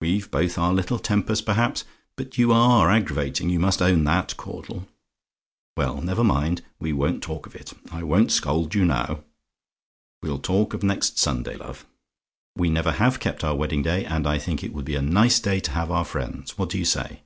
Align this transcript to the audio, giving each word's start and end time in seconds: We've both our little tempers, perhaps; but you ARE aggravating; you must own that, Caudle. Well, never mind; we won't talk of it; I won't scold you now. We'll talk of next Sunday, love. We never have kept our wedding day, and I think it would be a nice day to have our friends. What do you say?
We've 0.00 0.30
both 0.30 0.56
our 0.56 0.72
little 0.72 1.00
tempers, 1.00 1.40
perhaps; 1.42 1.82
but 2.14 2.38
you 2.38 2.52
ARE 2.52 2.88
aggravating; 2.92 3.50
you 3.50 3.58
must 3.58 3.82
own 3.82 4.04
that, 4.04 4.36
Caudle. 4.36 4.86
Well, 5.76 6.00
never 6.00 6.22
mind; 6.22 6.62
we 6.78 6.92
won't 6.92 7.24
talk 7.24 7.44
of 7.44 7.56
it; 7.56 7.72
I 7.90 8.04
won't 8.04 8.30
scold 8.30 8.76
you 8.76 8.84
now. 8.84 9.24
We'll 10.22 10.38
talk 10.38 10.74
of 10.74 10.84
next 10.84 11.18
Sunday, 11.18 11.56
love. 11.56 11.84
We 12.54 12.70
never 12.70 12.92
have 12.92 13.18
kept 13.18 13.42
our 13.42 13.56
wedding 13.56 13.82
day, 13.82 14.04
and 14.04 14.28
I 14.28 14.38
think 14.38 14.62
it 14.62 14.72
would 14.72 14.84
be 14.84 14.94
a 14.94 15.02
nice 15.02 15.40
day 15.40 15.58
to 15.58 15.72
have 15.72 15.90
our 15.90 16.04
friends. 16.04 16.56
What 16.56 16.70
do 16.70 16.78
you 16.78 16.84
say? 16.84 17.22